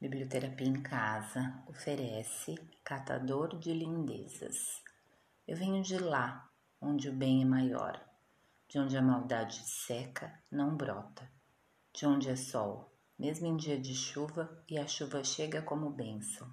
Biblioterapia 0.00 0.68
em 0.68 0.80
Casa 0.80 1.60
oferece 1.66 2.54
Catador 2.84 3.58
de 3.58 3.72
Lindezas. 3.72 4.80
Eu 5.44 5.56
venho 5.56 5.82
de 5.82 5.98
lá, 5.98 6.48
onde 6.80 7.08
o 7.08 7.12
bem 7.12 7.42
é 7.42 7.44
maior, 7.44 8.00
de 8.68 8.78
onde 8.78 8.96
a 8.96 9.02
maldade 9.02 9.56
seca, 9.68 10.32
não 10.48 10.76
brota, 10.76 11.28
de 11.92 12.06
onde 12.06 12.30
é 12.30 12.36
sol, 12.36 12.94
mesmo 13.18 13.48
em 13.48 13.56
dia 13.56 13.76
de 13.76 13.92
chuva, 13.92 14.62
e 14.68 14.78
a 14.78 14.86
chuva 14.86 15.24
chega 15.24 15.62
como 15.62 15.90
bênção. 15.90 16.48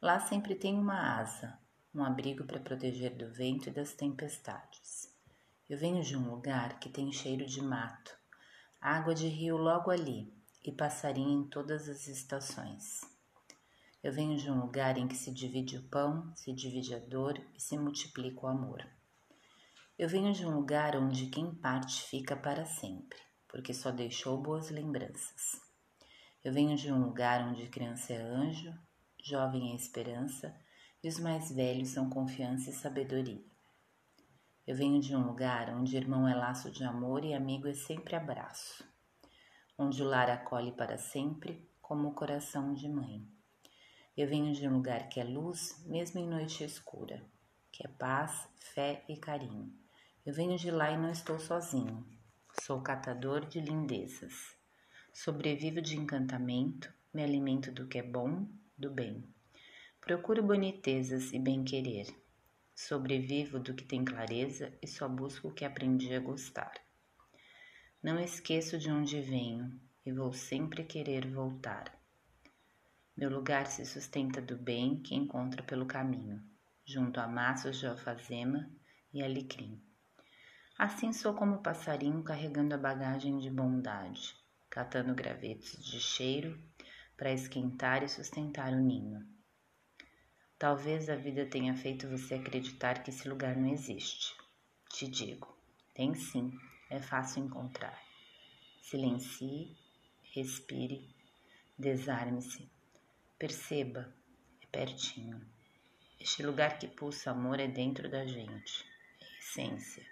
Lá 0.00 0.20
sempre 0.20 0.54
tem 0.54 0.78
uma 0.78 1.18
asa, 1.18 1.58
um 1.92 2.04
abrigo 2.04 2.44
para 2.44 2.60
proteger 2.60 3.16
do 3.16 3.28
vento 3.28 3.70
e 3.70 3.72
das 3.72 3.92
tempestades. 3.92 5.12
Eu 5.68 5.76
venho 5.76 6.00
de 6.00 6.16
um 6.16 6.30
lugar 6.30 6.78
que 6.78 6.88
tem 6.88 7.10
cheiro 7.10 7.44
de 7.44 7.60
mato, 7.60 8.16
água 8.80 9.16
de 9.16 9.26
rio 9.26 9.56
logo 9.56 9.90
ali 9.90 10.40
e 10.64 10.70
passarinho 10.70 11.40
em 11.40 11.48
todas 11.48 11.88
as 11.88 12.06
estações. 12.06 13.00
Eu 14.02 14.12
venho 14.12 14.36
de 14.36 14.50
um 14.50 14.60
lugar 14.60 14.96
em 14.96 15.08
que 15.08 15.16
se 15.16 15.32
divide 15.32 15.76
o 15.76 15.88
pão, 15.88 16.32
se 16.36 16.52
divide 16.52 16.94
a 16.94 16.98
dor 16.98 17.40
e 17.54 17.60
se 17.60 17.76
multiplica 17.76 18.46
o 18.46 18.48
amor. 18.48 18.84
Eu 19.98 20.08
venho 20.08 20.32
de 20.32 20.44
um 20.44 20.54
lugar 20.54 20.96
onde 20.96 21.26
quem 21.26 21.54
parte 21.54 22.02
fica 22.02 22.36
para 22.36 22.64
sempre, 22.64 23.18
porque 23.48 23.72
só 23.72 23.90
deixou 23.90 24.40
boas 24.40 24.70
lembranças. 24.70 25.60
Eu 26.44 26.52
venho 26.52 26.76
de 26.76 26.92
um 26.92 27.00
lugar 27.00 27.46
onde 27.48 27.68
criança 27.68 28.12
é 28.12 28.20
anjo, 28.20 28.72
jovem 29.22 29.72
é 29.72 29.76
esperança 29.76 30.54
e 31.02 31.08
os 31.08 31.18
mais 31.18 31.52
velhos 31.52 31.90
são 31.90 32.10
confiança 32.10 32.70
e 32.70 32.72
sabedoria. 32.72 33.44
Eu 34.66 34.76
venho 34.76 35.00
de 35.00 35.14
um 35.14 35.24
lugar 35.26 35.70
onde 35.70 35.96
irmão 35.96 36.26
é 36.26 36.34
laço 36.34 36.70
de 36.70 36.84
amor 36.84 37.24
e 37.24 37.34
amigo 37.34 37.68
é 37.68 37.74
sempre 37.74 38.16
abraço 38.16 38.91
onde 39.82 40.02
o 40.02 40.06
lar 40.06 40.30
acolhe 40.30 40.70
para 40.70 40.96
sempre, 40.96 41.68
como 41.80 42.08
o 42.08 42.14
coração 42.14 42.72
de 42.72 42.88
mãe. 42.88 43.26
Eu 44.16 44.28
venho 44.28 44.54
de 44.54 44.66
um 44.68 44.74
lugar 44.74 45.08
que 45.08 45.18
é 45.18 45.24
luz, 45.24 45.82
mesmo 45.84 46.20
em 46.20 46.26
noite 46.26 46.62
escura, 46.62 47.20
que 47.72 47.84
é 47.84 47.88
paz, 47.88 48.48
fé 48.56 49.04
e 49.08 49.16
carinho. 49.16 49.72
Eu 50.24 50.32
venho 50.32 50.56
de 50.56 50.70
lá 50.70 50.92
e 50.92 50.96
não 50.96 51.10
estou 51.10 51.40
sozinho. 51.40 52.06
Sou 52.62 52.80
catador 52.80 53.44
de 53.44 53.60
lindezas. 53.60 54.56
Sobrevivo 55.12 55.82
de 55.82 55.96
encantamento, 55.96 56.92
me 57.12 57.24
alimento 57.24 57.72
do 57.72 57.88
que 57.88 57.98
é 57.98 58.02
bom, 58.02 58.46
do 58.78 58.90
bem. 58.90 59.24
Procuro 60.00 60.42
bonitezas 60.42 61.32
e 61.32 61.38
bem-querer. 61.38 62.06
Sobrevivo 62.74 63.58
do 63.58 63.74
que 63.74 63.84
tem 63.84 64.04
clareza 64.04 64.72
e 64.80 64.86
só 64.86 65.08
busco 65.08 65.48
o 65.48 65.52
que 65.52 65.64
aprendi 65.64 66.14
a 66.14 66.20
gostar. 66.20 66.72
Não 68.02 68.18
esqueço 68.18 68.76
de 68.80 68.90
onde 68.90 69.20
venho 69.20 69.80
e 70.04 70.10
vou 70.10 70.32
sempre 70.32 70.82
querer 70.82 71.24
voltar. 71.30 71.96
Meu 73.16 73.30
lugar 73.30 73.68
se 73.68 73.86
sustenta 73.86 74.42
do 74.42 74.56
bem 74.56 75.00
que 75.00 75.14
encontra 75.14 75.62
pelo 75.62 75.86
caminho, 75.86 76.42
junto 76.84 77.20
a 77.20 77.28
maços 77.28 77.78
de 77.78 77.86
alfazema 77.86 78.68
e 79.14 79.22
alecrim. 79.22 79.80
Assim 80.76 81.12
sou 81.12 81.32
como 81.32 81.62
passarinho 81.62 82.24
carregando 82.24 82.74
a 82.74 82.78
bagagem 82.78 83.38
de 83.38 83.48
bondade, 83.48 84.34
catando 84.68 85.14
gravetos 85.14 85.70
de 85.84 86.00
cheiro 86.00 86.60
para 87.16 87.32
esquentar 87.32 88.02
e 88.02 88.08
sustentar 88.08 88.72
o 88.72 88.80
ninho. 88.80 89.24
Talvez 90.58 91.08
a 91.08 91.14
vida 91.14 91.46
tenha 91.46 91.76
feito 91.76 92.08
você 92.08 92.34
acreditar 92.34 93.04
que 93.04 93.10
esse 93.10 93.28
lugar 93.28 93.56
não 93.56 93.68
existe. 93.68 94.34
Te 94.90 95.06
digo, 95.06 95.56
tem 95.94 96.16
sim 96.16 96.50
é 96.92 97.00
fácil 97.00 97.42
encontrar. 97.42 97.98
Silencie, 98.82 99.74
respire, 100.34 101.08
desarme-se, 101.78 102.70
perceba, 103.38 104.14
é 104.60 104.66
pertinho. 104.66 105.40
Este 106.20 106.42
lugar 106.42 106.78
que 106.78 106.86
pulsa 106.86 107.30
amor 107.30 107.58
é 107.58 107.66
dentro 107.66 108.10
da 108.10 108.26
gente, 108.26 108.84
é 109.20 109.38
essência. 109.38 110.06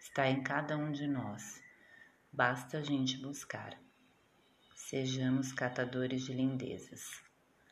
Está 0.00 0.28
em 0.28 0.42
cada 0.42 0.76
um 0.76 0.90
de 0.90 1.06
nós. 1.06 1.62
Basta 2.32 2.78
a 2.78 2.82
gente 2.82 3.16
buscar. 3.18 3.80
Sejamos 4.74 5.52
catadores 5.52 6.24
de 6.24 6.32
lindezas. 6.32 7.22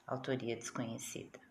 Autoria 0.06 0.54
desconhecida. 0.54 1.47